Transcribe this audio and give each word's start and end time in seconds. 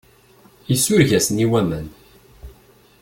Isureg-asen 0.73 1.43
i 1.45 1.45
waman. 1.51 1.87